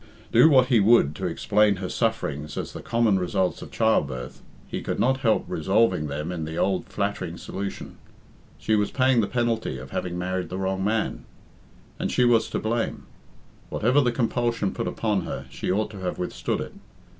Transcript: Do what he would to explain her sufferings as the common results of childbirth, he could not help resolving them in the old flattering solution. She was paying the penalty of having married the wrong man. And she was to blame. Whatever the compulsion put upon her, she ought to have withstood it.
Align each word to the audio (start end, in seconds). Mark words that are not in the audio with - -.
Do 0.31 0.49
what 0.49 0.69
he 0.69 0.79
would 0.79 1.15
to 1.17 1.27
explain 1.27 1.75
her 1.75 1.87
sufferings 1.87 2.57
as 2.57 2.73
the 2.73 2.81
common 2.81 3.19
results 3.19 3.61
of 3.61 3.69
childbirth, 3.69 4.41
he 4.67 4.81
could 4.81 4.99
not 4.99 5.19
help 5.19 5.45
resolving 5.47 6.07
them 6.07 6.31
in 6.31 6.43
the 6.43 6.57
old 6.57 6.87
flattering 6.87 7.37
solution. 7.37 7.97
She 8.57 8.73
was 8.75 8.89
paying 8.89 9.21
the 9.21 9.27
penalty 9.27 9.77
of 9.77 9.91
having 9.91 10.17
married 10.17 10.49
the 10.49 10.57
wrong 10.57 10.83
man. 10.83 11.25
And 11.99 12.11
she 12.11 12.25
was 12.25 12.49
to 12.49 12.57
blame. 12.57 13.03
Whatever 13.69 14.01
the 14.01 14.11
compulsion 14.11 14.73
put 14.73 14.87
upon 14.87 15.21
her, 15.21 15.45
she 15.51 15.71
ought 15.71 15.91
to 15.91 15.99
have 15.99 16.17
withstood 16.17 16.61
it. 16.61 16.73